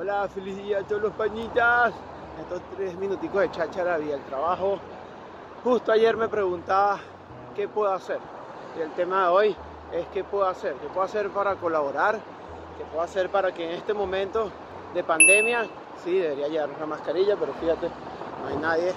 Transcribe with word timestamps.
Hola, 0.00 0.26
feliz 0.28 0.56
día 0.56 0.78
a 0.78 0.82
todos 0.82 1.02
los 1.02 1.12
pañitas. 1.12 1.92
Estos 2.40 2.62
tres 2.74 2.96
minuticos 2.96 3.42
de 3.42 3.50
cháchara 3.50 3.98
y 4.00 4.10
el 4.10 4.22
trabajo. 4.22 4.78
Justo 5.62 5.92
ayer 5.92 6.16
me 6.16 6.26
preguntaba 6.26 6.98
qué 7.54 7.68
puedo 7.68 7.92
hacer. 7.92 8.18
Y 8.78 8.80
el 8.80 8.90
tema 8.92 9.24
de 9.24 9.28
hoy 9.28 9.56
es 9.92 10.06
qué 10.06 10.24
puedo 10.24 10.46
hacer. 10.46 10.72
¿Qué 10.76 10.86
puedo 10.86 11.02
hacer 11.02 11.28
para 11.28 11.56
colaborar? 11.56 12.18
¿Qué 12.78 12.84
puedo 12.86 13.02
hacer 13.02 13.28
para 13.28 13.52
que 13.52 13.62
en 13.62 13.72
este 13.72 13.92
momento 13.92 14.50
de 14.94 15.04
pandemia, 15.04 15.66
sí, 16.02 16.18
debería 16.18 16.48
llevar 16.48 16.70
una 16.70 16.86
mascarilla, 16.86 17.36
pero 17.36 17.52
fíjate, 17.52 17.90
no 18.40 18.48
hay 18.48 18.56
nadie 18.56 18.94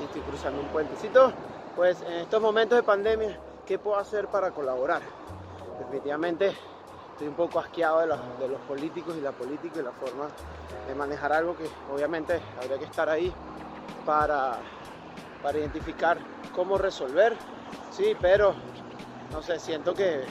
y 0.00 0.04
estoy 0.04 0.22
cruzando 0.22 0.62
un 0.62 0.68
puentecito. 0.68 1.34
Pues 1.76 2.00
en 2.00 2.14
estos 2.14 2.40
momentos 2.40 2.76
de 2.76 2.82
pandemia, 2.82 3.38
¿qué 3.66 3.78
puedo 3.78 3.98
hacer 3.98 4.26
para 4.28 4.52
colaborar? 4.52 5.02
Definitivamente 5.80 6.56
estoy 7.20 7.28
un 7.28 7.34
poco 7.34 7.58
asqueado 7.58 8.00
de 8.00 8.06
los, 8.48 8.60
políticos 8.62 9.14
y 9.18 9.20
la 9.20 9.32
política 9.32 9.80
y 9.80 9.82
la 9.82 9.92
forma 9.92 10.28
de 10.88 10.94
manejar 10.94 11.34
algo 11.34 11.54
que 11.54 11.68
obviamente 11.92 12.40
habría 12.58 12.78
que 12.78 12.86
estar 12.86 13.10
ahí 13.10 13.30
para, 14.06 14.56
identificar 15.52 16.16
cómo 16.54 16.78
resolver, 16.78 17.36
sí, 17.90 18.16
pero 18.22 18.54
no 19.32 19.42
sé, 19.42 19.58
siento 19.58 19.92
que, 19.92 20.24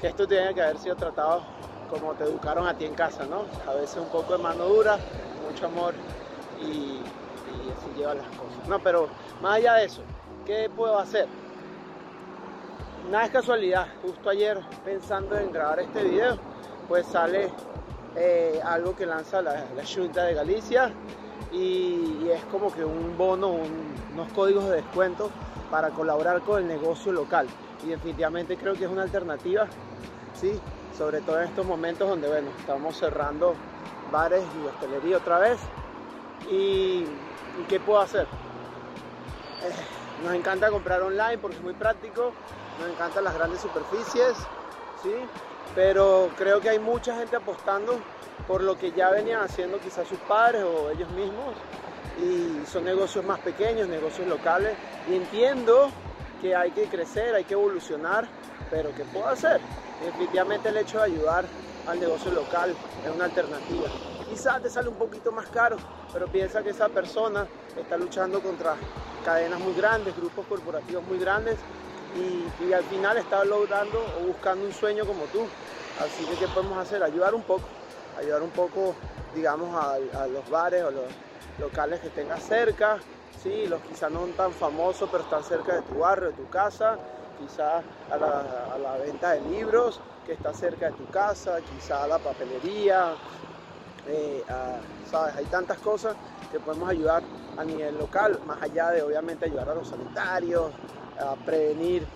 que 0.00 0.06
esto 0.06 0.26
tiene 0.26 0.54
que 0.54 0.62
haber 0.62 0.78
sido 0.78 0.96
tratado 0.96 1.42
como 1.90 2.14
te 2.14 2.24
educaron 2.24 2.66
a 2.66 2.72
ti 2.78 2.86
en 2.86 2.94
casa, 2.94 3.26
¿no? 3.26 3.44
A 3.68 3.74
veces 3.74 3.98
un 3.98 4.08
poco 4.08 4.34
de 4.34 4.42
mano 4.42 4.64
dura, 4.64 4.96
mucho 5.46 5.66
amor 5.66 5.92
y, 6.62 6.64
y 6.64 7.70
así 7.76 7.90
llevan 7.94 8.16
las 8.16 8.28
cosas. 8.28 8.66
No, 8.68 8.78
pero 8.78 9.06
más 9.42 9.56
allá 9.56 9.74
de 9.74 9.84
eso, 9.84 10.00
¿qué 10.46 10.70
puedo 10.74 10.98
hacer? 10.98 11.28
Nada 13.12 13.26
es 13.26 13.30
casualidad, 13.30 13.88
justo 14.00 14.30
ayer 14.30 14.58
pensando 14.86 15.36
en 15.36 15.52
grabar 15.52 15.80
este 15.80 16.02
video, 16.02 16.38
pues 16.88 17.04
sale 17.04 17.50
eh, 18.16 18.58
algo 18.64 18.96
que 18.96 19.04
lanza 19.04 19.42
la, 19.42 19.66
Junta 19.84 20.24
de 20.24 20.32
Galicia 20.32 20.90
y, 21.52 22.26
es 22.30 22.42
como 22.46 22.72
que 22.72 22.82
un 22.82 23.14
bono, 23.18 23.48
un, 23.48 23.94
unos 24.14 24.32
códigos 24.32 24.64
de 24.70 24.76
descuento 24.76 25.30
para 25.70 25.90
colaborar 25.90 26.40
con 26.40 26.62
el 26.62 26.66
negocio 26.66 27.12
local. 27.12 27.48
Y 27.84 27.88
definitivamente 27.88 28.56
creo 28.56 28.72
que 28.72 28.86
es 28.86 28.90
una 28.90 29.02
alternativa, 29.02 29.66
¿sí? 30.32 30.58
sobre 30.96 31.20
todo 31.20 31.38
en 31.38 31.48
estos 31.50 31.66
momentos 31.66 32.08
donde, 32.08 32.28
bueno, 32.28 32.48
estamos 32.58 32.96
cerrando 32.96 33.52
bares 34.10 34.42
y 34.56 34.66
hostelería 34.66 35.18
otra 35.18 35.38
vez. 35.38 35.58
¿Y, 36.50 37.04
y 37.60 37.66
qué 37.68 37.78
puedo 37.78 38.00
hacer? 38.00 38.26
Eh, 39.64 40.01
nos 40.22 40.34
encanta 40.34 40.70
comprar 40.70 41.02
online 41.02 41.38
porque 41.38 41.56
es 41.56 41.62
muy 41.62 41.74
práctico, 41.74 42.32
nos 42.78 42.90
encantan 42.90 43.24
las 43.24 43.34
grandes 43.34 43.60
superficies, 43.60 44.36
¿sí? 45.02 45.14
pero 45.74 46.30
creo 46.36 46.60
que 46.60 46.70
hay 46.70 46.78
mucha 46.78 47.16
gente 47.16 47.36
apostando 47.36 47.98
por 48.46 48.62
lo 48.62 48.78
que 48.78 48.92
ya 48.92 49.10
venían 49.10 49.40
haciendo 49.40 49.78
quizás 49.78 50.06
sus 50.08 50.18
padres 50.20 50.62
o 50.64 50.90
ellos 50.90 51.10
mismos. 51.10 51.54
Y 52.18 52.66
son 52.66 52.84
negocios 52.84 53.24
más 53.24 53.38
pequeños, 53.38 53.88
negocios 53.88 54.28
locales. 54.28 54.76
Y 55.10 55.14
entiendo 55.16 55.90
que 56.42 56.56
hay 56.56 56.72
que 56.72 56.86
crecer, 56.86 57.34
hay 57.36 57.44
que 57.44 57.54
evolucionar, 57.54 58.26
pero 58.68 58.92
¿qué 58.94 59.04
puedo 59.04 59.28
hacer? 59.28 59.60
Definitivamente 60.04 60.68
el 60.68 60.76
hecho 60.76 60.98
de 60.98 61.04
ayudar 61.04 61.44
al 61.86 62.00
negocio 62.00 62.32
local 62.32 62.74
es 63.04 63.14
una 63.14 63.26
alternativa. 63.26 63.88
Quizás 64.28 64.60
te 64.60 64.68
sale 64.68 64.88
un 64.88 64.96
poquito 64.96 65.30
más 65.30 65.46
caro, 65.46 65.76
pero 66.12 66.26
piensa 66.26 66.62
que 66.62 66.70
esa 66.70 66.88
persona 66.88 67.46
está 67.78 67.96
luchando 67.96 68.40
contra 68.40 68.74
cadenas 69.24 69.60
muy 69.60 69.72
grandes, 69.74 70.16
grupos 70.16 70.44
corporativos 70.46 71.04
muy 71.04 71.18
grandes 71.18 71.56
y, 72.16 72.72
al 72.72 72.84
final 72.84 73.18
está 73.18 73.44
logrando 73.44 74.04
o 74.20 74.26
buscando 74.26 74.66
un 74.66 74.72
sueño 74.72 75.06
como 75.06 75.24
tú. 75.26 75.46
Así 76.00 76.24
que, 76.24 76.36
¿qué 76.44 76.48
podemos 76.52 76.76
hacer? 76.78 77.02
Ayudar 77.04 77.34
un 77.34 77.42
poco, 77.42 77.64
ayudar 78.18 78.42
un 78.42 78.50
poco, 78.50 78.94
digamos, 79.34 79.74
a, 79.76 79.92
a 80.22 80.26
los 80.26 80.48
bares 80.50 80.82
o 80.82 80.90
los 80.90 81.04
locales 81.60 82.00
que 82.00 82.08
tengas 82.08 82.42
cerca, 82.42 82.98
¿sí? 83.38 83.66
los 83.66 83.80
quizás 83.82 84.10
no 84.10 84.26
tan 84.28 84.52
famosos, 84.52 85.08
pero 85.10 85.22
están 85.22 85.42
cerca 85.42 85.74
de 85.76 85.82
tu 85.82 85.98
barrio, 85.98 86.28
de 86.28 86.34
tu 86.34 86.48
casa, 86.48 86.98
quizás 87.38 87.84
a 88.10 88.78
la, 88.78 88.98
venta 88.98 89.32
de 89.32 89.40
libros 89.42 90.00
que 90.26 90.32
está 90.32 90.52
cerca 90.52 90.86
de 90.86 90.92
tu 90.92 91.10
casa, 91.10 91.60
quizás 91.60 92.02
a 92.02 92.06
la 92.06 92.18
papelería, 92.18 93.14
eh, 94.06 94.44
¿sabes? 95.04 95.36
Hay 95.36 95.44
tantas 95.46 95.78
cosas 95.78 96.16
que 96.50 96.60
podemos 96.60 96.88
ayudar 96.88 97.22
a 97.56 97.64
nivel 97.64 97.98
local, 97.98 98.38
más 98.46 98.62
allá 98.62 98.90
de 98.90 99.02
obviamente 99.02 99.46
ayudar 99.46 99.68
a 99.70 99.74
los 99.74 99.88
sanitarios, 99.88 100.70
a 101.18 101.34
prevenir 101.36 102.06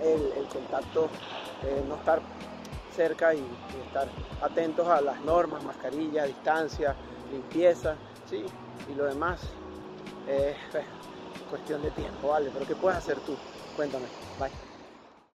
el, 0.00 0.46
contacto, 0.48 1.08
eh, 1.64 1.82
no 1.86 1.96
estar 1.96 2.20
cerca 2.94 3.34
y, 3.34 3.38
y, 3.38 3.86
estar 3.86 4.08
atentos 4.42 4.86
a 4.88 5.00
las 5.00 5.20
normas, 5.22 5.62
mascarilla, 5.64 6.24
distancia, 6.24 6.94
limpieza, 7.30 7.96
¿sí? 8.28 8.44
y 8.88 8.94
lo 8.94 9.04
demás 9.04 9.40
eh, 10.28 10.56
cuestión 11.50 11.82
de 11.82 11.90
tiempo, 11.90 12.28
¿vale? 12.28 12.50
Pero 12.52 12.66
¿qué 12.66 12.76
puedes 12.76 12.98
hacer 12.98 13.20
tú? 13.20 13.36
Cuéntame, 13.74 14.08
bye. 14.38 14.67